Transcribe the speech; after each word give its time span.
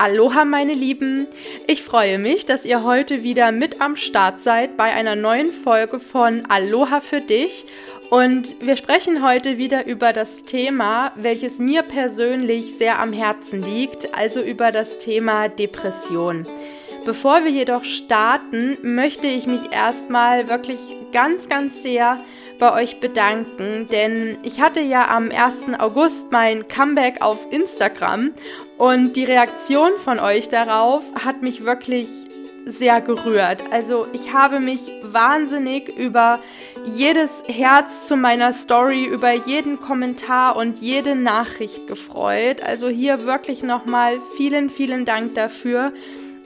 Aloha 0.00 0.44
meine 0.44 0.74
Lieben, 0.74 1.26
ich 1.66 1.82
freue 1.82 2.18
mich, 2.18 2.46
dass 2.46 2.64
ihr 2.64 2.84
heute 2.84 3.24
wieder 3.24 3.50
mit 3.50 3.80
am 3.80 3.96
Start 3.96 4.40
seid 4.40 4.76
bei 4.76 4.84
einer 4.94 5.16
neuen 5.16 5.50
Folge 5.50 5.98
von 5.98 6.46
Aloha 6.48 7.00
für 7.00 7.20
dich 7.20 7.66
und 8.08 8.54
wir 8.60 8.76
sprechen 8.76 9.26
heute 9.26 9.58
wieder 9.58 9.86
über 9.86 10.12
das 10.12 10.44
Thema, 10.44 11.10
welches 11.16 11.58
mir 11.58 11.82
persönlich 11.82 12.76
sehr 12.78 13.00
am 13.00 13.12
Herzen 13.12 13.60
liegt, 13.60 14.16
also 14.16 14.40
über 14.40 14.70
das 14.70 15.00
Thema 15.00 15.48
Depression. 15.48 16.46
Bevor 17.04 17.42
wir 17.42 17.50
jedoch 17.50 17.82
starten, 17.82 18.78
möchte 18.82 19.26
ich 19.26 19.48
mich 19.48 19.72
erstmal 19.72 20.48
wirklich 20.48 20.78
ganz, 21.10 21.48
ganz 21.48 21.82
sehr 21.82 22.18
bei 22.58 22.72
euch 22.72 23.00
bedanken, 23.00 23.88
denn 23.90 24.38
ich 24.42 24.60
hatte 24.60 24.80
ja 24.80 25.08
am 25.08 25.30
1. 25.30 25.78
August 25.78 26.32
mein 26.32 26.68
Comeback 26.68 27.22
auf 27.22 27.46
Instagram 27.50 28.30
und 28.76 29.14
die 29.14 29.24
Reaktion 29.24 29.92
von 30.02 30.18
euch 30.18 30.48
darauf 30.48 31.04
hat 31.24 31.42
mich 31.42 31.64
wirklich 31.64 32.08
sehr 32.68 33.00
gerührt. 33.00 33.62
Also 33.70 34.06
ich 34.12 34.32
habe 34.32 34.60
mich 34.60 34.80
wahnsinnig 35.02 35.96
über 35.96 36.40
jedes 36.84 37.42
Herz 37.46 38.06
zu 38.06 38.16
meiner 38.16 38.52
Story, 38.52 39.04
über 39.04 39.32
jeden 39.32 39.80
Kommentar 39.80 40.56
und 40.56 40.78
jede 40.78 41.14
Nachricht 41.14 41.86
gefreut. 41.86 42.62
Also 42.62 42.88
hier 42.88 43.24
wirklich 43.24 43.62
nochmal 43.62 44.20
vielen, 44.36 44.68
vielen 44.68 45.04
Dank 45.04 45.34
dafür. 45.34 45.92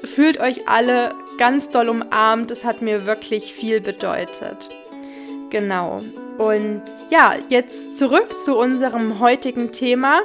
Fühlt 0.04 0.38
euch 0.38 0.68
alle 0.68 1.14
ganz 1.38 1.70
doll 1.70 1.88
umarmt. 1.88 2.50
Es 2.50 2.64
hat 2.64 2.82
mir 2.82 3.06
wirklich 3.06 3.52
viel 3.52 3.80
bedeutet. 3.80 4.68
Genau. 5.52 6.00
Und 6.38 6.82
ja, 7.10 7.34
jetzt 7.50 7.98
zurück 7.98 8.40
zu 8.40 8.56
unserem 8.56 9.20
heutigen 9.20 9.70
Thema. 9.70 10.22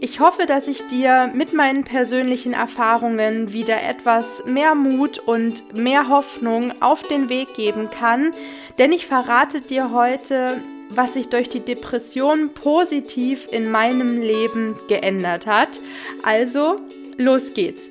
Ich 0.00 0.18
hoffe, 0.18 0.46
dass 0.46 0.66
ich 0.66 0.84
dir 0.88 1.30
mit 1.32 1.52
meinen 1.52 1.84
persönlichen 1.84 2.54
Erfahrungen 2.54 3.52
wieder 3.52 3.80
etwas 3.88 4.44
mehr 4.46 4.74
Mut 4.74 5.18
und 5.18 5.76
mehr 5.78 6.08
Hoffnung 6.08 6.72
auf 6.80 7.04
den 7.04 7.28
Weg 7.28 7.54
geben 7.54 7.88
kann, 7.88 8.32
denn 8.78 8.90
ich 8.90 9.06
verrate 9.06 9.60
dir 9.60 9.92
heute, 9.92 10.60
was 10.90 11.14
sich 11.14 11.28
durch 11.28 11.48
die 11.48 11.60
Depression 11.60 12.50
positiv 12.52 13.46
in 13.52 13.70
meinem 13.70 14.20
Leben 14.20 14.74
geändert 14.88 15.46
hat. 15.46 15.80
Also, 16.24 16.80
los 17.16 17.54
geht's. 17.54 17.90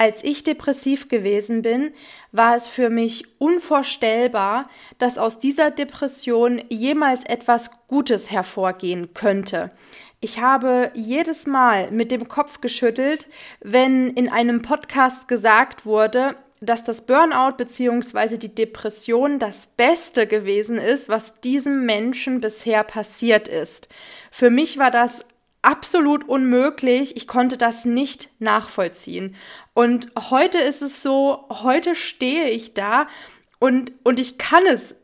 Als 0.00 0.24
ich 0.24 0.44
depressiv 0.44 1.10
gewesen 1.10 1.60
bin, 1.60 1.92
war 2.32 2.56
es 2.56 2.68
für 2.68 2.88
mich 2.88 3.38
unvorstellbar, 3.38 4.70
dass 4.96 5.18
aus 5.18 5.40
dieser 5.40 5.70
Depression 5.70 6.62
jemals 6.70 7.22
etwas 7.24 7.70
Gutes 7.86 8.30
hervorgehen 8.30 9.12
könnte. 9.12 9.68
Ich 10.22 10.40
habe 10.40 10.90
jedes 10.94 11.46
Mal 11.46 11.90
mit 11.90 12.12
dem 12.12 12.28
Kopf 12.28 12.62
geschüttelt, 12.62 13.28
wenn 13.60 14.08
in 14.08 14.30
einem 14.30 14.62
Podcast 14.62 15.28
gesagt 15.28 15.84
wurde, 15.84 16.34
dass 16.62 16.82
das 16.82 17.04
Burnout 17.04 17.58
bzw. 17.58 18.38
die 18.38 18.54
Depression 18.54 19.38
das 19.38 19.66
Beste 19.66 20.26
gewesen 20.26 20.78
ist, 20.78 21.10
was 21.10 21.42
diesem 21.42 21.84
Menschen 21.84 22.40
bisher 22.40 22.84
passiert 22.84 23.48
ist. 23.48 23.90
Für 24.30 24.48
mich 24.48 24.78
war 24.78 24.90
das 24.90 25.26
absolut 25.62 26.28
unmöglich. 26.28 27.16
Ich 27.16 27.26
konnte 27.26 27.56
das 27.56 27.84
nicht 27.84 28.28
nachvollziehen. 28.38 29.36
Und 29.74 30.10
heute 30.30 30.58
ist 30.58 30.82
es 30.82 31.02
so, 31.02 31.46
heute 31.50 31.94
stehe 31.94 32.48
ich 32.48 32.74
da 32.74 33.06
und, 33.58 33.92
und 34.02 34.18
ich 34.18 34.38
kann 34.38 34.66
es 34.66 34.94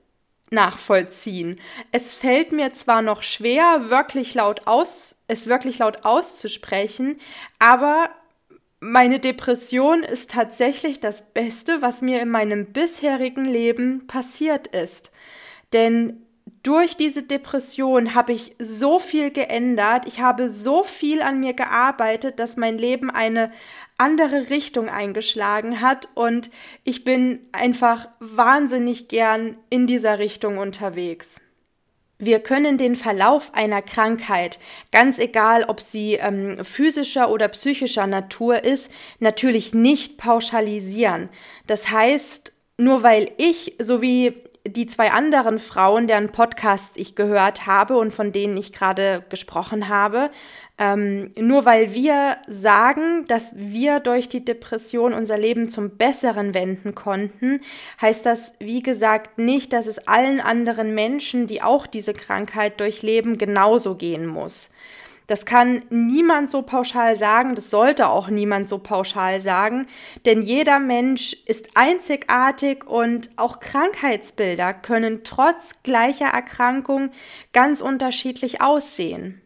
nachvollziehen. 0.51 1.59
Es 1.93 2.15
fällt 2.15 2.53
mir 2.53 2.73
zwar 2.75 3.03
noch 3.03 3.23
schwer, 3.23 3.91
wirklich 3.91 4.35
laut 4.35 4.67
aus, 4.67 5.17
es 5.29 5.47
wirklich 5.47 5.79
laut 5.79 6.05
auszusprechen, 6.05 7.19
aber 7.59 8.11
meine 8.81 9.19
Depression 9.19 10.03
ist 10.03 10.31
tatsächlich 10.31 11.01
das 11.01 11.23
Beste, 11.33 11.83
was 11.83 12.03
mir 12.03 12.21
in 12.21 12.29
meinem 12.29 12.67
bisherigen 12.67 13.45
Leben 13.45 14.07
passiert 14.07 14.69
ist. 14.69 15.11
Denn 15.73 16.26
durch 16.67 16.97
diese 16.97 17.23
Depression 17.23 18.17
habe 18.17 18.33
ich 18.33 18.57
so 18.59 18.99
viel 18.99 19.31
geändert, 19.31 20.05
ich 20.05 20.19
habe 20.19 20.49
so 20.49 20.83
viel 20.83 21.23
an 21.23 21.39
mir 21.39 21.53
gearbeitet, 21.53 22.41
dass 22.41 22.57
mein 22.57 22.77
Leben 22.77 23.09
eine 23.09 23.53
andere 23.99 24.51
Richtung 24.51 24.89
eingeschlagen 24.89 25.81
hat 25.81 26.09
und 26.15 26.51
ich 26.83 27.05
bin 27.05 27.39
einfach 27.53 28.09
wahnsinnig 28.19 29.07
gern 29.07 29.57
in 29.71 29.87
dieser 29.87 30.19
Richtung 30.19 30.59
unterwegs. 30.59 31.37
Wir 32.19 32.41
können 32.41 32.79
den 32.79 32.97
Verlauf 32.97 33.55
einer 33.55 33.83
Krankheit, 33.83 34.59
ganz 34.91 35.21
egal 35.21 35.65
ob 35.69 35.81
sie 35.81 36.15
ähm, 36.15 36.65
physischer 36.65 37.31
oder 37.31 37.47
psychischer 37.47 38.09
Natur 38.09 38.65
ist, 38.65 38.91
natürlich 39.21 39.73
nicht 39.73 40.19
pauschalisieren. 40.19 41.29
Das 41.69 41.91
heißt, 41.91 42.55
nur 42.79 43.03
weil 43.03 43.31
ich 43.39 43.75
sowie 43.79 44.35
die 44.69 44.87
zwei 44.87 45.13
anderen 45.13 45.59
Frauen, 45.59 46.07
deren 46.07 46.31
Podcast 46.31 46.97
ich 46.97 47.15
gehört 47.15 47.67
habe 47.67 47.97
und 47.97 48.13
von 48.13 48.33
denen 48.33 48.57
ich 48.57 48.73
gerade 48.73 49.25
gesprochen 49.29 49.89
habe, 49.89 50.31
ähm, 50.79 51.33
nur 51.39 51.65
weil 51.65 51.95
wir 51.95 52.37
sagen, 52.49 53.27
dass 53.29 53.55
wir 53.57 54.01
durch 54.01 54.29
die 54.29 54.45
Depression 54.45 55.15
unser 55.15 55.39
Leben 55.39 55.71
zum 55.71 55.97
Besseren 55.97 56.53
wenden 56.53 56.95
konnten, 56.95 57.61
heißt 58.01 58.27
das, 58.27 58.53
wie 58.59 58.83
gesagt, 58.83 59.39
nicht, 59.39 59.73
dass 59.73 59.87
es 59.87 60.07
allen 60.07 60.41
anderen 60.41 60.95
Menschen, 60.95 61.47
die 61.47 61.63
auch 61.63 61.87
diese 61.87 62.13
Krankheit 62.13 62.79
durchleben, 62.81 63.39
genauso 63.39 63.95
gehen 63.95 64.27
muss. 64.27 64.71
Das 65.27 65.45
kann 65.45 65.83
niemand 65.91 66.51
so 66.51 66.63
pauschal 66.63 67.19
sagen, 67.19 67.57
das 67.57 67.71
sollte 67.71 68.09
auch 68.09 68.29
niemand 68.29 68.69
so 68.69 68.79
pauschal 68.79 69.41
sagen, 69.41 69.87
denn 70.25 70.43
jeder 70.43 70.79
Mensch 70.79 71.37
ist 71.47 71.71
einzigartig 71.75 72.87
und 72.87 73.31
auch 73.37 73.59
Krankheitsbilder 73.59 74.73
können 74.73 75.25
trotz 75.25 75.83
gleicher 75.83 76.29
Erkrankung 76.29 77.11
ganz 77.53 77.81
unterschiedlich 77.81 78.61
aussehen. 78.61 79.43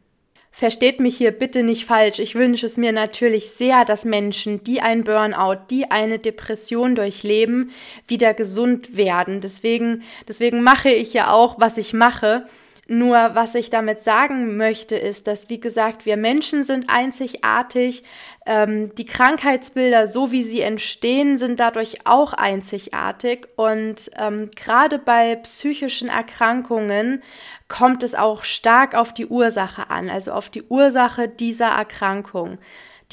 Versteht 0.53 1.01
mich 1.01 1.17
hier 1.17 1.31
bitte 1.31 1.63
nicht 1.63 1.87
falsch. 1.87 2.19
Ich 2.19 2.35
wünsche 2.35 2.67
es 2.67 2.77
mir 2.77 2.93
natürlich 2.93 3.51
sehr, 3.53 3.85
dass 3.85 4.05
Menschen, 4.05 4.65
die 4.65 4.83
ein 4.83 5.05
Burnout, 5.05 5.61
die 5.71 5.91
eine 5.91 6.19
Depression 6.19 6.97
durchleben, 6.97 7.71
wieder 8.09 8.35
gesund 8.35 8.97
werden. 8.97 9.41
Deswegen, 9.41 10.03
deswegen 10.27 10.63
mache 10.63 10.91
ich 10.91 11.15
ja 11.15 11.31
auch, 11.31 11.59
was 11.59 11.79
ich 11.79 11.93
mache. 11.93 12.45
Nur 12.93 13.37
was 13.37 13.55
ich 13.55 13.71
damit 13.71 14.03
sagen 14.03 14.57
möchte, 14.57 14.97
ist, 14.97 15.29
dass, 15.29 15.49
wie 15.49 15.61
gesagt, 15.61 16.07
wir 16.07 16.17
Menschen 16.17 16.65
sind 16.65 16.91
einzigartig. 16.91 18.03
Ähm, 18.47 18.93
die 18.97 19.07
Krankheitsbilder, 19.07 20.09
so 20.09 20.33
wie 20.33 20.43
sie 20.43 20.61
entstehen, 20.61 21.39
sind 21.39 21.61
dadurch 21.61 22.05
auch 22.05 22.33
einzigartig. 22.33 23.47
Und 23.55 24.11
ähm, 24.19 24.51
gerade 24.57 24.99
bei 24.99 25.37
psychischen 25.37 26.09
Erkrankungen 26.09 27.23
kommt 27.69 28.03
es 28.03 28.17
auch 28.17 28.43
stark 28.43 28.97
auf 28.97 29.15
die 29.15 29.27
Ursache 29.27 29.89
an, 29.89 30.11
also 30.11 30.33
auf 30.33 30.51
die 30.51 30.65
Ursache 30.65 31.29
dieser 31.29 31.69
Erkrankung. 31.69 32.59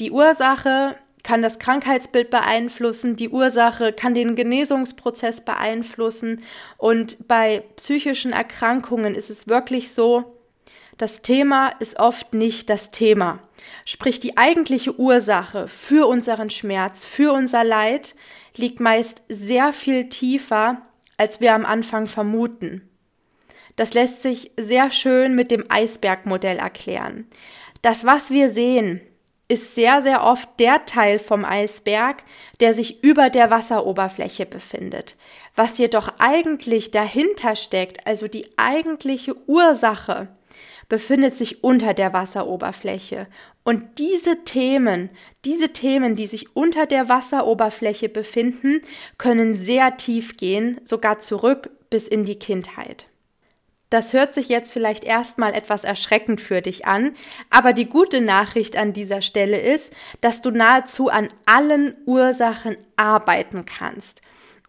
Die 0.00 0.10
Ursache 0.10 0.96
kann 1.22 1.42
das 1.42 1.58
Krankheitsbild 1.58 2.30
beeinflussen, 2.30 3.16
die 3.16 3.28
Ursache 3.28 3.92
kann 3.92 4.14
den 4.14 4.34
Genesungsprozess 4.34 5.44
beeinflussen. 5.44 6.42
Und 6.76 7.28
bei 7.28 7.64
psychischen 7.76 8.32
Erkrankungen 8.32 9.14
ist 9.14 9.30
es 9.30 9.48
wirklich 9.48 9.92
so, 9.92 10.38
das 10.96 11.22
Thema 11.22 11.68
ist 11.78 11.98
oft 12.00 12.34
nicht 12.34 12.68
das 12.68 12.90
Thema. 12.90 13.38
Sprich, 13.84 14.18
die 14.18 14.36
eigentliche 14.36 14.98
Ursache 14.98 15.68
für 15.68 16.08
unseren 16.08 16.50
Schmerz, 16.50 17.04
für 17.04 17.32
unser 17.32 17.62
Leid 17.62 18.14
liegt 18.56 18.80
meist 18.80 19.22
sehr 19.28 19.72
viel 19.72 20.08
tiefer, 20.08 20.82
als 21.16 21.40
wir 21.40 21.54
am 21.54 21.64
Anfang 21.64 22.06
vermuten. 22.06 22.88
Das 23.76 23.94
lässt 23.94 24.22
sich 24.22 24.50
sehr 24.56 24.90
schön 24.90 25.36
mit 25.36 25.52
dem 25.52 25.64
Eisbergmodell 25.68 26.58
erklären. 26.58 27.28
Das, 27.80 28.04
was 28.04 28.32
wir 28.32 28.50
sehen, 28.50 29.00
ist 29.48 29.74
sehr, 29.74 30.02
sehr 30.02 30.24
oft 30.24 30.48
der 30.58 30.84
Teil 30.84 31.18
vom 31.18 31.44
Eisberg, 31.44 32.22
der 32.60 32.74
sich 32.74 33.02
über 33.02 33.30
der 33.30 33.50
Wasseroberfläche 33.50 34.44
befindet. 34.46 35.16
Was 35.56 35.78
jedoch 35.78 36.12
eigentlich 36.18 36.90
dahinter 36.90 37.56
steckt, 37.56 38.06
also 38.06 38.28
die 38.28 38.46
eigentliche 38.56 39.34
Ursache, 39.48 40.28
befindet 40.88 41.36
sich 41.36 41.64
unter 41.64 41.94
der 41.94 42.12
Wasseroberfläche. 42.12 43.26
Und 43.64 43.98
diese 43.98 44.44
Themen, 44.44 45.10
diese 45.44 45.70
Themen, 45.72 46.16
die 46.16 46.26
sich 46.26 46.56
unter 46.56 46.86
der 46.86 47.08
Wasseroberfläche 47.08 48.08
befinden, 48.08 48.80
können 49.18 49.54
sehr 49.54 49.96
tief 49.96 50.36
gehen, 50.36 50.80
sogar 50.84 51.20
zurück 51.20 51.70
bis 51.90 52.08
in 52.08 52.22
die 52.22 52.38
Kindheit. 52.38 53.07
Das 53.90 54.12
hört 54.12 54.34
sich 54.34 54.48
jetzt 54.48 54.72
vielleicht 54.72 55.04
erstmal 55.04 55.54
etwas 55.54 55.84
erschreckend 55.84 56.40
für 56.40 56.60
dich 56.60 56.86
an, 56.86 57.12
aber 57.48 57.72
die 57.72 57.86
gute 57.86 58.20
Nachricht 58.20 58.76
an 58.76 58.92
dieser 58.92 59.22
Stelle 59.22 59.58
ist, 59.58 59.92
dass 60.20 60.42
du 60.42 60.50
nahezu 60.50 61.08
an 61.08 61.28
allen 61.46 61.94
Ursachen 62.04 62.76
arbeiten 62.96 63.64
kannst. 63.64 64.20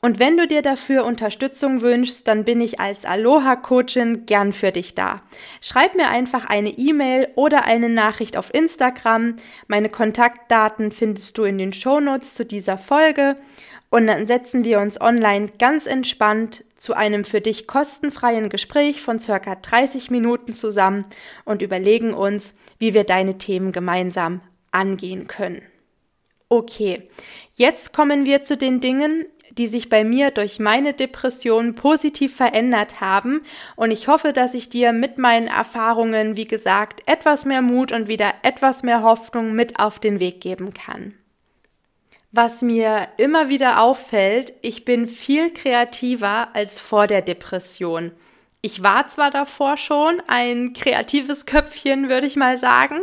Und 0.01 0.17
wenn 0.17 0.37
du 0.37 0.47
dir 0.47 0.61
dafür 0.61 1.03
Unterstützung 1.03 1.81
wünschst, 1.81 2.25
dann 2.25 2.45
bin 2.45 2.61
ich 2.61 2.79
als 2.79 3.03
Aloha-Coachin 3.03 4.25
gern 4.25 4.53
für 4.53 4.71
dich 4.71 4.95
da. 4.95 5.21
Schreib 5.59 5.95
mir 5.95 6.07
einfach 6.07 6.45
eine 6.45 6.69
E-Mail 6.69 7.27
oder 7.35 7.65
eine 7.65 7.89
Nachricht 7.89 8.37
auf 8.37 8.53
Instagram. 8.53 9.35
Meine 9.67 9.89
Kontaktdaten 9.89 10.91
findest 10.91 11.37
du 11.37 11.43
in 11.43 11.57
den 11.57 11.73
Shownotes 11.73 12.35
zu 12.35 12.45
dieser 12.45 12.77
Folge. 12.77 13.35
Und 13.89 14.07
dann 14.07 14.25
setzen 14.25 14.63
wir 14.63 14.79
uns 14.79 15.01
online 15.01 15.47
ganz 15.59 15.85
entspannt 15.85 16.63
zu 16.79 16.95
einem 16.95 17.25
für 17.25 17.41
dich 17.41 17.67
kostenfreien 17.67 18.49
Gespräch 18.49 19.01
von 19.01 19.19
circa 19.19 19.55
30 19.55 20.09
Minuten 20.09 20.53
zusammen 20.53 21.05
und 21.45 21.61
überlegen 21.61 22.13
uns, 22.13 22.57
wie 22.79 22.93
wir 22.93 23.03
deine 23.03 23.37
Themen 23.37 23.71
gemeinsam 23.71 24.41
angehen 24.71 25.27
können. 25.27 25.61
Okay, 26.47 27.07
jetzt 27.55 27.93
kommen 27.93 28.25
wir 28.25 28.43
zu 28.43 28.57
den 28.57 28.81
Dingen, 28.81 29.25
die 29.51 29.67
sich 29.67 29.89
bei 29.89 30.03
mir 30.03 30.31
durch 30.31 30.59
meine 30.59 30.93
Depression 30.93 31.75
positiv 31.75 32.35
verändert 32.35 33.01
haben. 33.01 33.41
Und 33.75 33.91
ich 33.91 34.07
hoffe, 34.07 34.33
dass 34.33 34.53
ich 34.53 34.69
dir 34.69 34.93
mit 34.93 35.17
meinen 35.17 35.47
Erfahrungen, 35.47 36.37
wie 36.37 36.47
gesagt, 36.47 37.01
etwas 37.05 37.45
mehr 37.45 37.61
Mut 37.61 37.91
und 37.91 38.07
wieder 38.07 38.33
etwas 38.41 38.83
mehr 38.83 39.03
Hoffnung 39.03 39.53
mit 39.53 39.79
auf 39.79 39.99
den 39.99 40.19
Weg 40.19 40.41
geben 40.41 40.73
kann. 40.73 41.18
Was 42.31 42.61
mir 42.61 43.07
immer 43.17 43.49
wieder 43.49 43.81
auffällt, 43.81 44.53
ich 44.61 44.85
bin 44.85 45.07
viel 45.07 45.51
kreativer 45.51 46.55
als 46.55 46.79
vor 46.79 47.07
der 47.07 47.23
Depression. 47.23 48.11
Ich 48.61 48.83
war 48.83 49.07
zwar 49.07 49.31
davor 49.31 49.77
schon 49.77 50.21
ein 50.27 50.73
kreatives 50.73 51.47
Köpfchen, 51.47 52.07
würde 52.07 52.27
ich 52.27 52.35
mal 52.35 52.59
sagen, 52.59 52.99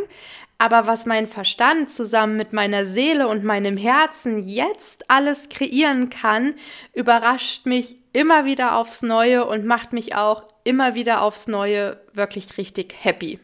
aber 0.59 0.87
was 0.87 1.05
mein 1.05 1.25
Verstand 1.25 1.91
zusammen 1.91 2.37
mit 2.37 2.53
meiner 2.53 2.85
Seele 2.85 3.27
und 3.27 3.43
meinem 3.43 3.75
Herzen 3.75 4.45
jetzt 4.45 5.11
alles 5.11 5.49
kreieren 5.49 6.09
kann, 6.09 6.55
überrascht 6.93 7.65
mich 7.65 7.97
immer 8.13 8.45
wieder 8.45 8.77
aufs 8.77 9.01
Neue 9.01 9.45
und 9.45 9.65
macht 9.65 9.91
mich 9.91 10.15
auch 10.15 10.43
immer 10.63 10.95
wieder 10.95 11.21
aufs 11.21 11.47
Neue 11.47 11.99
wirklich 12.13 12.57
richtig 12.57 12.95
happy. 13.01 13.39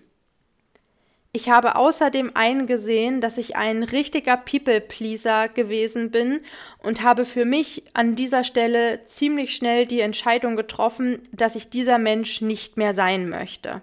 Ich 1.35 1.49
habe 1.49 1.77
außerdem 1.77 2.29
eingesehen, 2.35 3.19
dass 3.19 3.39
ich 3.39 3.55
ein 3.55 3.81
richtiger 3.81 4.37
People-Pleaser 4.37 5.47
gewesen 5.47 6.11
bin 6.11 6.41
und 6.77 7.01
habe 7.01 7.25
für 7.25 7.43
mich 7.43 7.81
an 7.95 8.15
dieser 8.15 8.43
Stelle 8.43 9.03
ziemlich 9.07 9.55
schnell 9.55 9.87
die 9.87 10.01
Entscheidung 10.01 10.55
getroffen, 10.55 11.23
dass 11.31 11.55
ich 11.55 11.71
dieser 11.71 11.97
Mensch 11.97 12.41
nicht 12.41 12.77
mehr 12.77 12.93
sein 12.93 13.29
möchte. 13.29 13.81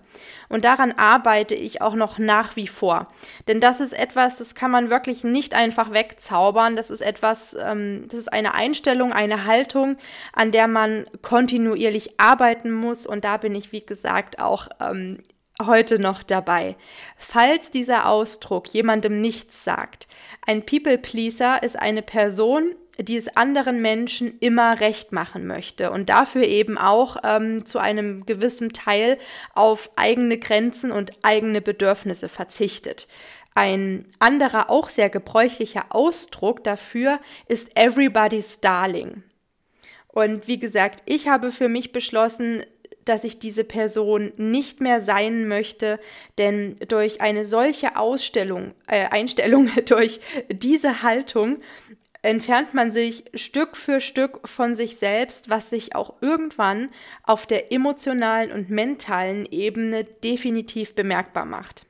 Und 0.49 0.65
daran 0.65 0.93
arbeite 0.93 1.57
ich 1.57 1.83
auch 1.83 1.97
noch 1.97 2.19
nach 2.19 2.55
wie 2.55 2.69
vor. 2.69 3.09
Denn 3.49 3.59
das 3.59 3.81
ist 3.81 3.95
etwas, 3.95 4.37
das 4.37 4.55
kann 4.55 4.71
man 4.71 4.89
wirklich 4.89 5.25
nicht 5.25 5.53
einfach 5.53 5.93
wegzaubern. 5.93 6.77
Das 6.77 6.89
ist 6.89 7.01
etwas, 7.01 7.57
ähm, 7.61 8.05
das 8.07 8.21
ist 8.21 8.33
eine 8.33 8.55
Einstellung, 8.55 9.13
eine 9.13 9.47
Haltung, 9.47 9.97
an 10.33 10.53
der 10.53 10.69
man 10.69 11.05
kontinuierlich 11.23 12.21
arbeiten 12.21 12.71
muss. 12.71 13.09
Und 13.09 13.25
da 13.25 13.39
bin 13.39 13.57
ich, 13.57 13.73
wie 13.73 13.85
gesagt, 13.85 14.39
auch 14.39 14.69
ähm, 14.81 15.19
heute 15.67 15.99
noch 15.99 16.23
dabei. 16.23 16.77
Falls 17.17 17.71
dieser 17.71 18.07
Ausdruck 18.07 18.69
jemandem 18.69 19.21
nichts 19.21 19.65
sagt, 19.65 20.09
ein 20.47 20.65
People 20.65 20.99
Pleaser 20.99 21.63
ist 21.63 21.79
eine 21.79 22.03
Person, 22.03 22.73
die 22.99 23.17
es 23.17 23.35
anderen 23.37 23.81
Menschen 23.81 24.39
immer 24.41 24.81
recht 24.81 25.13
machen 25.13 25.47
möchte 25.47 25.91
und 25.91 26.09
dafür 26.09 26.45
eben 26.45 26.77
auch 26.77 27.17
ähm, 27.25 27.65
zu 27.65 27.79
einem 27.79 28.27
gewissen 28.27 28.73
Teil 28.73 29.19
auf 29.55 29.91
eigene 29.97 30.39
Grenzen 30.39 30.93
und 30.93 31.13
eigene 31.23 31.61
Bedürfnisse 31.61 32.29
verzichtet. 32.29 33.09
Ein 33.55 34.07
anderer, 34.19 34.71
auch 34.71 34.89
sehr 34.91 35.11
gebräuchlicher 35.11 35.87
Ausdruck 35.91 36.63
dafür 36.63 37.21
ist 37.49 37.77
Everybody's 37.77 38.61
Darling. 38.61 39.23
Und 40.09 40.49
wie 40.49 40.59
gesagt, 40.59 41.03
ich 41.07 41.29
habe 41.29 41.53
für 41.53 41.69
mich 41.69 41.93
beschlossen, 41.93 42.63
dass 43.11 43.25
ich 43.25 43.41
diese 43.41 43.65
Person 43.65 44.33
nicht 44.37 44.81
mehr 44.81 45.01
sein 45.01 45.49
möchte, 45.49 45.99
denn 46.39 46.77
durch 46.89 47.21
eine 47.21 47.45
solche 47.45 47.97
Ausstellung, 47.97 48.73
äh, 48.87 49.07
Einstellung, 49.09 49.69
durch 49.87 50.21
diese 50.49 51.03
Haltung 51.03 51.59
entfernt 52.23 52.73
man 52.73 52.93
sich 52.93 53.25
Stück 53.35 53.77
für 53.77 54.01
Stück 54.01 54.47
von 54.47 54.77
sich 54.77 54.97
selbst, 54.97 55.51
was 55.51 55.71
sich 55.71 55.97
auch 55.97 56.15
irgendwann 56.21 56.91
auf 57.25 57.47
der 57.47 57.73
emotionalen 57.73 58.53
und 58.53 58.71
mentalen 58.71 59.45
Ebene 59.51 60.05
definitiv 60.05 60.95
bemerkbar 60.95 61.47
macht. 61.47 61.87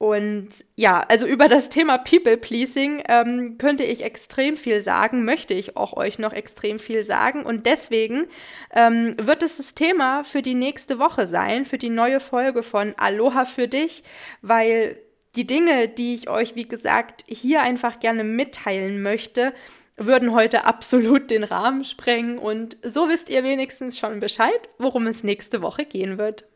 Und 0.00 0.64
ja, 0.76 1.04
also 1.08 1.26
über 1.26 1.46
das 1.46 1.68
Thema 1.68 1.98
People 1.98 2.38
Pleasing 2.38 3.02
ähm, 3.06 3.58
könnte 3.58 3.82
ich 3.84 4.02
extrem 4.02 4.56
viel 4.56 4.80
sagen, 4.80 5.26
möchte 5.26 5.52
ich 5.52 5.76
auch 5.76 5.92
euch 5.92 6.18
noch 6.18 6.32
extrem 6.32 6.78
viel 6.78 7.04
sagen. 7.04 7.42
Und 7.44 7.66
deswegen 7.66 8.26
ähm, 8.74 9.14
wird 9.20 9.42
es 9.42 9.58
das 9.58 9.74
Thema 9.74 10.24
für 10.24 10.40
die 10.40 10.54
nächste 10.54 10.98
Woche 10.98 11.26
sein, 11.26 11.66
für 11.66 11.76
die 11.76 11.90
neue 11.90 12.18
Folge 12.18 12.62
von 12.62 12.94
Aloha 12.96 13.44
für 13.44 13.68
dich, 13.68 14.02
weil 14.40 14.96
die 15.36 15.46
Dinge, 15.46 15.86
die 15.88 16.14
ich 16.14 16.30
euch, 16.30 16.54
wie 16.54 16.66
gesagt, 16.66 17.24
hier 17.28 17.60
einfach 17.60 18.00
gerne 18.00 18.24
mitteilen 18.24 19.02
möchte, 19.02 19.52
würden 19.98 20.32
heute 20.32 20.64
absolut 20.64 21.30
den 21.30 21.44
Rahmen 21.44 21.84
sprengen. 21.84 22.38
Und 22.38 22.78
so 22.82 23.10
wisst 23.10 23.28
ihr 23.28 23.44
wenigstens 23.44 23.98
schon 23.98 24.18
Bescheid, 24.18 24.70
worum 24.78 25.06
es 25.08 25.24
nächste 25.24 25.60
Woche 25.60 25.84
gehen 25.84 26.16
wird. 26.16 26.49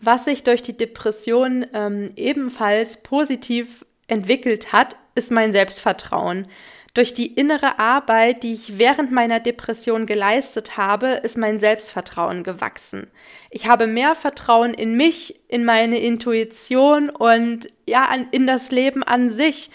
Was 0.00 0.24
sich 0.24 0.44
durch 0.44 0.62
die 0.62 0.76
Depression 0.76 1.66
ähm, 1.74 2.10
ebenfalls 2.16 3.02
positiv 3.02 3.84
entwickelt 4.08 4.72
hat, 4.72 4.96
ist 5.14 5.30
mein 5.30 5.52
Selbstvertrauen. 5.52 6.46
Durch 6.94 7.14
die 7.14 7.28
innere 7.34 7.78
Arbeit, 7.78 8.42
die 8.42 8.52
ich 8.52 8.78
während 8.78 9.12
meiner 9.12 9.38
Depression 9.38 10.06
geleistet 10.06 10.76
habe, 10.76 11.20
ist 11.22 11.38
mein 11.38 11.60
Selbstvertrauen 11.60 12.42
gewachsen. 12.42 13.06
Ich 13.50 13.68
habe 13.68 13.86
mehr 13.86 14.16
Vertrauen 14.16 14.74
in 14.74 14.96
mich, 14.96 15.40
in 15.46 15.64
meine 15.64 16.00
Intuition 16.00 17.08
und 17.08 17.68
ja, 17.86 18.08
in 18.32 18.46
das 18.46 18.72
Leben 18.72 19.04
an 19.04 19.30
sich. 19.30 19.70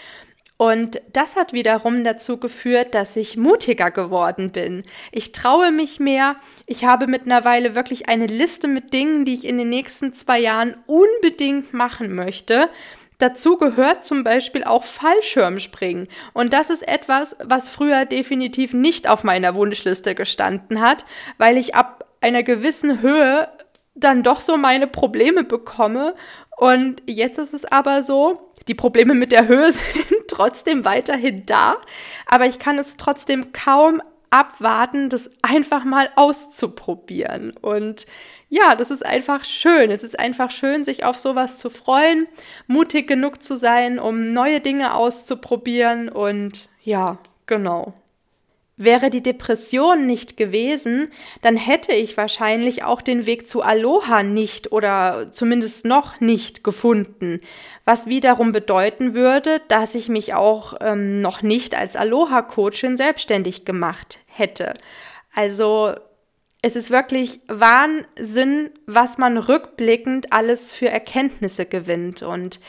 Und 0.57 1.01
das 1.11 1.35
hat 1.35 1.51
wiederum 1.51 2.03
dazu 2.05 2.37
geführt, 2.37 2.95
dass 2.95 3.15
ich 3.17 3.35
mutiger 3.35 3.91
geworden 3.91 4.51
bin. 4.51 4.83
Ich 5.11 5.33
traue 5.33 5.71
mich 5.71 5.99
mehr. 5.99 6.37
Ich 6.65 6.85
habe 6.85 7.07
mittlerweile 7.07 7.75
wirklich 7.75 8.07
eine 8.07 8.27
Liste 8.27 8.69
mit 8.69 8.93
Dingen, 8.93 9.25
die 9.25 9.33
ich 9.33 9.43
in 9.43 9.57
den 9.57 9.69
nächsten 9.69 10.13
zwei 10.13 10.39
Jahren 10.39 10.77
unbedingt 10.85 11.73
machen 11.73 12.15
möchte. 12.15 12.69
Dazu 13.17 13.57
gehört 13.57 14.05
zum 14.05 14.23
Beispiel 14.23 14.63
auch 14.63 14.83
Fallschirmspringen. 14.83 16.07
Und 16.33 16.53
das 16.53 16.69
ist 16.69 16.87
etwas, 16.87 17.35
was 17.43 17.69
früher 17.69 18.05
definitiv 18.05 18.73
nicht 18.73 19.09
auf 19.09 19.23
meiner 19.23 19.55
Wunschliste 19.55 20.15
gestanden 20.15 20.81
hat, 20.81 21.05
weil 21.37 21.57
ich 21.57 21.75
ab 21.75 22.05
einer 22.21 22.43
gewissen 22.43 23.01
Höhe 23.01 23.49
dann 23.93 24.23
doch 24.23 24.41
so 24.41 24.57
meine 24.57 24.87
Probleme 24.87 25.43
bekomme. 25.43 26.15
Und 26.57 27.01
jetzt 27.05 27.37
ist 27.39 27.53
es 27.53 27.65
aber 27.65 28.03
so, 28.03 28.53
die 28.67 28.73
Probleme 28.73 29.13
mit 29.13 29.31
der 29.31 29.47
Höhe 29.47 29.71
sind 29.71 30.14
trotzdem 30.35 30.83
weiterhin 30.83 31.45
da, 31.45 31.77
aber 32.25 32.45
ich 32.45 32.59
kann 32.59 32.77
es 32.77 32.97
trotzdem 32.97 33.53
kaum 33.53 34.01
abwarten, 34.29 35.09
das 35.09 35.31
einfach 35.41 35.85
mal 35.85 36.09
auszuprobieren. 36.15 37.53
Und 37.61 38.05
ja, 38.49 38.75
das 38.75 38.91
ist 38.91 39.05
einfach 39.05 39.45
schön. 39.45 39.91
Es 39.91 40.03
ist 40.03 40.19
einfach 40.19 40.51
schön, 40.51 40.83
sich 40.83 41.03
auf 41.05 41.17
sowas 41.17 41.57
zu 41.57 41.69
freuen, 41.69 42.27
mutig 42.67 43.07
genug 43.07 43.41
zu 43.41 43.57
sein, 43.57 43.97
um 43.97 44.33
neue 44.33 44.59
Dinge 44.59 44.93
auszuprobieren. 44.93 46.09
Und 46.09 46.67
ja, 46.81 47.17
genau. 47.45 47.93
Wäre 48.77 49.09
die 49.09 49.23
Depression 49.23 50.05
nicht 50.05 50.35
gewesen, 50.35 51.09
dann 51.41 51.55
hätte 51.55 51.93
ich 51.93 52.17
wahrscheinlich 52.17 52.83
auch 52.83 53.01
den 53.01 53.25
Weg 53.25 53.47
zu 53.47 53.61
Aloha 53.61 54.21
nicht 54.21 54.73
oder 54.73 55.31
zumindest 55.31 55.85
noch 55.85 56.19
nicht 56.19 56.61
gefunden, 56.61 57.39
was 57.85 58.07
wiederum 58.07 58.51
bedeuten 58.51 59.15
würde, 59.15 59.61
dass 59.69 59.95
ich 59.95 60.09
mich 60.09 60.33
auch 60.33 60.73
ähm, 60.81 61.21
noch 61.21 61.41
nicht 61.41 61.73
als 61.73 61.95
Aloha-Coachin 61.95 62.97
selbstständig 62.97 63.63
gemacht 63.63 64.19
hätte. 64.27 64.73
Also 65.33 65.93
es 66.65 66.75
ist 66.75 66.89
wirklich 66.89 67.41
Wahnsinn, 67.47 68.71
was 68.87 69.19
man 69.19 69.37
rückblickend 69.37 70.33
alles 70.33 70.73
für 70.73 70.89
Erkenntnisse 70.89 71.67
gewinnt. 71.67 72.23
Und 72.23 72.59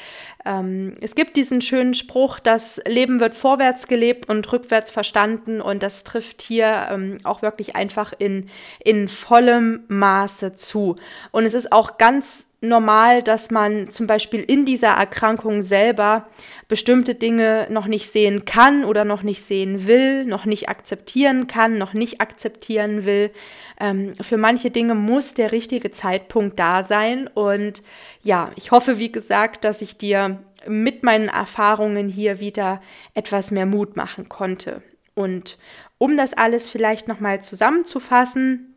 ähm, 0.44 0.92
es 1.00 1.14
gibt 1.14 1.34
diesen 1.34 1.62
schönen 1.62 1.94
Spruch, 1.94 2.38
das 2.38 2.78
Leben 2.86 3.20
wird 3.20 3.34
vorwärts 3.34 3.86
gelebt 3.86 4.28
und 4.28 4.52
rückwärts 4.52 4.90
verstanden. 4.90 5.62
Und 5.62 5.82
das 5.82 6.04
trifft 6.04 6.42
hier 6.42 6.88
ähm, 6.90 7.16
auch 7.24 7.40
wirklich 7.40 7.74
einfach 7.74 8.12
in, 8.18 8.50
in 8.84 9.08
vollem 9.08 9.84
Maße 9.88 10.52
zu. 10.52 10.96
Und 11.32 11.46
es 11.46 11.54
ist 11.54 11.72
auch 11.72 11.96
ganz 11.96 12.45
normal, 12.60 13.22
dass 13.22 13.50
man 13.50 13.90
zum 13.92 14.06
Beispiel 14.06 14.40
in 14.40 14.64
dieser 14.64 14.88
Erkrankung 14.88 15.62
selber 15.62 16.28
bestimmte 16.68 17.14
Dinge 17.14 17.66
noch 17.70 17.86
nicht 17.86 18.10
sehen 18.10 18.44
kann 18.44 18.84
oder 18.84 19.04
noch 19.04 19.22
nicht 19.22 19.42
sehen 19.42 19.86
will, 19.86 20.24
noch 20.24 20.44
nicht 20.46 20.68
akzeptieren 20.68 21.46
kann, 21.46 21.78
noch 21.78 21.92
nicht 21.92 22.20
akzeptieren 22.20 23.04
will. 23.04 23.30
Ähm, 23.78 24.14
für 24.20 24.36
manche 24.36 24.70
Dinge 24.70 24.94
muss 24.94 25.34
der 25.34 25.52
richtige 25.52 25.92
Zeitpunkt 25.92 26.58
da 26.58 26.82
sein. 26.82 27.28
Und 27.28 27.82
ja, 28.22 28.50
ich 28.56 28.70
hoffe, 28.70 28.98
wie 28.98 29.12
gesagt, 29.12 29.64
dass 29.64 29.82
ich 29.82 29.98
dir 29.98 30.42
mit 30.66 31.02
meinen 31.02 31.28
Erfahrungen 31.28 32.08
hier 32.08 32.40
wieder 32.40 32.80
etwas 33.14 33.50
mehr 33.50 33.66
Mut 33.66 33.96
machen 33.96 34.28
konnte. 34.28 34.82
Und 35.14 35.58
Um 35.98 36.16
das 36.16 36.34
alles 36.34 36.68
vielleicht 36.68 37.08
nochmal 37.08 37.42
zusammenzufassen, 37.42 38.75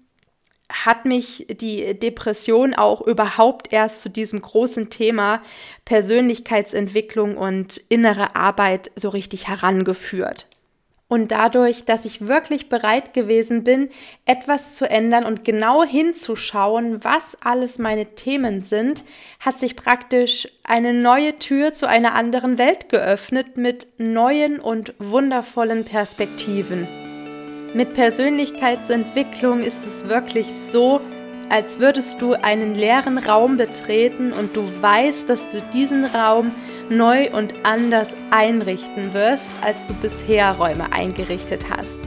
hat 0.70 1.06
mich 1.06 1.48
die 1.50 2.00
Depression 2.00 2.74
auch 2.76 3.02
überhaupt 3.02 3.74
erst 3.74 4.02
zu 4.02 4.10
diesem 4.10 4.42
großen 4.42 4.90
Thema 4.90 5.42
Persönlichkeitsentwicklung 5.86 7.38
und 7.38 7.82
innere 7.90 8.36
Arbeit 8.36 8.92
so 8.96 9.10
richtig 9.10 9.48
herangeführt. 9.48 10.48
Und 11.10 11.32
dadurch, 11.32 11.86
dass 11.86 12.06
ich 12.06 12.28
wirklich 12.28 12.70
bereit 12.70 13.16
gewesen 13.16 13.64
bin, 13.64 13.90
etwas 14.26 14.76
zu 14.76 14.88
ändern 14.88 15.26
und 15.26 15.44
genau 15.44 15.84
hinzuschauen, 15.84 17.04
was 17.04 17.36
alles 17.42 17.80
meine 17.80 18.14
Themen 18.14 18.62
sind, 18.62 19.04
hat 19.40 19.58
sich 19.58 19.76
praktisch 19.76 20.48
eine 20.64 20.94
neue 20.94 21.36
Tür 21.38 21.74
zu 21.74 21.88
einer 21.88 22.14
anderen 22.14 22.60
Welt 22.60 22.90
geöffnet 22.90 23.58
mit 23.58 23.88
neuen 23.98 24.60
und 24.60 24.94
wundervollen 25.00 25.84
Perspektiven. 25.84 27.09
Mit 27.74 27.94
Persönlichkeitsentwicklung 27.94 29.62
ist 29.62 29.86
es 29.86 30.08
wirklich 30.08 30.48
so, 30.72 31.02
als 31.50 31.80
würdest 31.80 32.20
du 32.20 32.34
einen 32.34 32.74
leeren 32.74 33.20
Raum 33.20 33.58
betreten 33.58 34.34
und 34.34 34.56
du 34.56 34.64
weißt, 34.82 35.30
dass 35.30 35.52
du 35.52 35.62
diesen 35.72 36.06
Raum 36.06 36.52
neu 36.90 37.30
und 37.32 37.54
anders 37.62 38.08
einrichten 38.32 39.14
wirst, 39.14 39.52
als 39.62 39.86
du 39.86 39.94
bisher 39.94 40.54
Räume 40.54 40.92
eingerichtet 40.92 41.66
hast. 41.70 42.00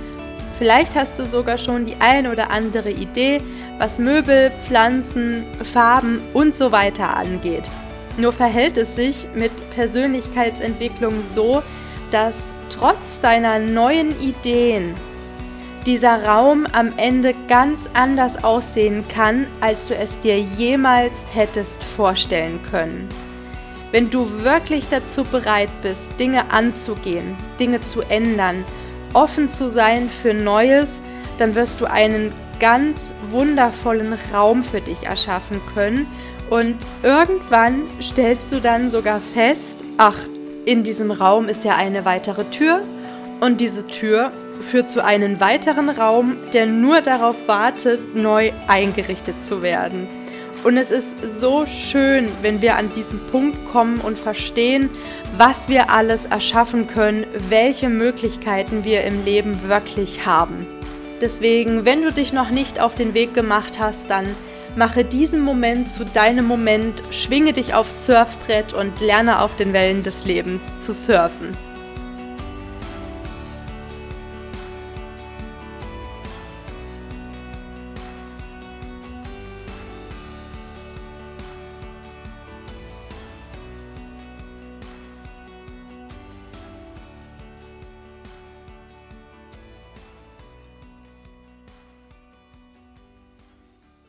Vielleicht 0.59 0.97
hast 0.97 1.21
du 1.21 1.27
sogar 1.27 1.59
schon 1.59 1.85
die 1.85 1.97
ein 2.01 2.27
oder 2.27 2.51
andere 2.51 2.91
Idee, 2.91 3.41
was 3.79 4.01
Möbel, 4.01 4.51
Pflanzen, 4.67 5.45
Farben 5.73 6.21
und 6.35 6.57
so 6.57 6.73
weiter 6.73 7.17
angeht. 7.17 7.71
Nur 8.17 8.33
verhält 8.33 8.77
es 8.77 8.97
sich 8.97 9.29
mit 9.35 9.53
Persönlichkeitsentwicklung 9.71 11.23
so, 11.33 11.63
dass 12.11 12.43
trotz 12.69 13.21
deiner 13.21 13.61
neuen 13.61 14.11
Ideen 14.21 14.95
dieser 15.87 16.25
Raum 16.25 16.67
am 16.73 16.93
Ende 16.97 17.35
ganz 17.49 17.89
anders 17.95 18.45
aussehen 18.45 19.05
kann, 19.09 19.47
als 19.61 19.87
du 19.87 19.97
es 19.97 20.19
dir 20.19 20.39
jemals 20.39 21.25
hättest 21.33 21.83
vorstellen 21.83 22.61
können. 22.71 23.09
Wenn 23.91 24.09
du 24.09 24.43
wirklich 24.43 24.89
dazu 24.89 25.25
bereit 25.25 25.71
bist, 25.83 26.09
Dinge 26.19 26.51
anzugehen, 26.51 27.37
Dinge 27.59 27.81
zu 27.81 28.03
ändern, 28.03 28.65
offen 29.13 29.49
zu 29.49 29.69
sein 29.69 30.09
für 30.09 30.33
Neues, 30.33 31.01
dann 31.39 31.55
wirst 31.55 31.81
du 31.81 31.87
einen 31.87 32.33
ganz 32.61 33.13
wundervollen 33.31 34.17
Raum 34.33 34.63
für 34.63 34.81
dich 34.81 35.03
erschaffen 35.03 35.61
können 35.75 36.07
und 36.49 36.77
irgendwann 37.03 37.83
stellst 38.01 38.53
du 38.53 38.61
dann 38.61 38.91
sogar 38.91 39.21
fest, 39.21 39.79
ach, 39.99 40.19
in 40.65 40.85
diesem 40.85 41.11
Raum 41.11 41.49
ist 41.49 41.65
ja 41.65 41.77
eine 41.77 42.05
weitere 42.05 42.45
Tür 42.45 42.83
und 43.41 43.61
diese 43.61 43.87
Tür 43.87 44.31
führt 44.61 44.91
zu 44.91 45.05
einem 45.05 45.41
weiteren 45.41 45.89
Raum, 45.89 46.37
der 46.53 46.67
nur 46.67 47.01
darauf 47.01 47.37
wartet, 47.47 48.15
neu 48.15 48.53
eingerichtet 48.69 49.43
zu 49.45 49.63
werden. 49.63 50.09
Und 50.65 50.77
es 50.77 50.93
ist 50.93 51.17
so 51.41 51.67
schön, 51.67 52.29
wenn 52.41 52.63
wir 52.63 52.77
an 52.77 52.93
diesen 52.95 53.19
Punkt 53.31 53.57
kommen 53.73 53.99
und 53.99 54.17
verstehen, 54.17 54.91
was 55.37 55.69
wir 55.69 55.91
alles 55.91 56.27
erschaffen 56.27 56.87
können, 56.87 57.27
welche 57.49 57.89
Möglichkeiten 57.89 58.85
wir 58.85 59.03
im 59.03 59.25
Leben 59.25 59.69
wirklich 59.69 60.25
haben. 60.25 60.67
Deswegen, 61.21 61.85
wenn 61.85 62.03
du 62.03 62.13
dich 62.13 62.33
noch 62.33 62.51
nicht 62.51 62.81
auf 62.81 62.95
den 62.95 63.15
Weg 63.15 63.35
gemacht 63.35 63.79
hast, 63.81 64.09
dann 64.09 64.27
mache 64.77 65.05
diesen 65.05 65.43
Moment 65.43 65.91
zu 65.91 66.05
deinem 66.05 66.47
Moment, 66.47 67.03
schwinge 67.11 67.53
dich 67.53 67.75
aufs 67.75 68.07
Surfbrett 68.07 68.73
und 68.73 69.01
lerne 69.01 69.41
auf 69.41 69.57
den 69.57 69.73
Wellen 69.73 70.03
des 70.03 70.25
Lebens 70.25 70.79
zu 70.79 70.93
surfen. 70.93 71.57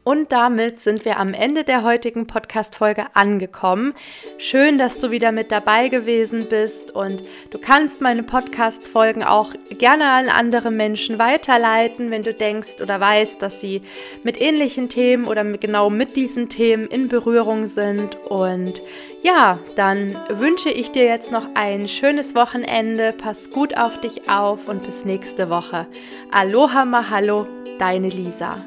Und 0.03 0.33
damit 0.33 0.81
sind 0.81 1.05
wir 1.05 1.17
am 1.17 1.33
Ende 1.33 1.63
der 1.63 1.83
heutigen 1.83 2.27
Podcast-Folge 2.27 3.05
angekommen. 3.13 3.93
Schön, 4.37 4.77
dass 4.77 4.99
du 4.99 5.11
wieder 5.11 5.31
mit 5.31 5.49
dabei 5.49 5.87
gewesen 5.87 6.47
bist 6.49 6.91
und 6.91 7.23
du 7.51 7.57
kannst 7.57 8.01
meine 8.01 8.23
Podcast-Folgen 8.23 9.23
auch 9.23 9.53
gerne 9.69 10.09
an 10.09 10.27
andere 10.27 10.71
Menschen 10.71 11.19
weiterleiten, 11.19 12.11
wenn 12.11 12.21
du 12.21 12.33
denkst 12.33 12.81
oder 12.81 12.99
weißt, 12.99 13.41
dass 13.41 13.61
sie 13.61 13.81
mit 14.23 14.41
ähnlichen 14.41 14.89
Themen 14.89 15.25
oder 15.25 15.45
genau 15.45 15.89
mit 15.89 16.17
diesen 16.17 16.49
Themen 16.49 16.87
in 16.87 17.07
Berührung 17.07 17.67
sind. 17.67 18.17
Und 18.25 18.81
ja, 19.21 19.57
dann 19.77 20.17
wünsche 20.27 20.69
ich 20.69 20.91
dir 20.91 21.05
jetzt 21.05 21.31
noch 21.31 21.47
ein 21.53 21.87
schönes 21.87 22.35
Wochenende. 22.35 23.13
Pass 23.13 23.51
gut 23.51 23.77
auf 23.77 24.01
dich 24.01 24.29
auf 24.29 24.67
und 24.67 24.83
bis 24.83 25.05
nächste 25.05 25.49
Woche. 25.49 25.87
Aloha 26.29 26.83
Mahalo, 26.83 27.47
deine 27.79 28.09
Lisa. 28.09 28.57